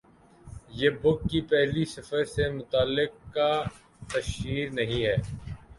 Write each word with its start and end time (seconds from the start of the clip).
یہ 0.73 0.89
بُک 1.01 1.19
کی 1.29 1.41
پہلی 1.49 1.83
سفر 1.87 2.23
سے 2.33 2.49
متعلقہ 2.51 3.51
تشہیر 4.09 4.67
نہیں 4.71 5.05
ہے 5.05 5.15